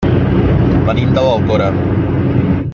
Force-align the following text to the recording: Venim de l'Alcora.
Venim 0.87 1.13
de 1.19 1.27
l'Alcora. 1.27 1.71